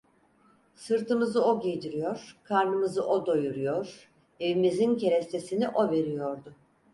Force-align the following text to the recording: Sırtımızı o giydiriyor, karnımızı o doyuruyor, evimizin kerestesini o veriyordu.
Sırtımızı 0.75 1.43
o 1.45 1.59
giydiriyor, 1.61 2.37
karnımızı 2.43 3.05
o 3.07 3.25
doyuruyor, 3.25 4.09
evimizin 4.39 4.97
kerestesini 4.97 5.69
o 5.69 5.91
veriyordu. 5.91 6.55